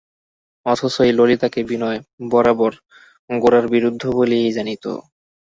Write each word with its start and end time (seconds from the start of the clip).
অথচ 0.65 0.95
এই 1.01 1.11
ললিতাকে 1.17 1.59
বিনয় 1.69 1.99
বরাবর 2.31 2.71
গোরার 3.29 3.65
বিরুদ্ধ 3.73 4.03
বলিয়াই 4.17 4.55
জানিত। 4.57 4.85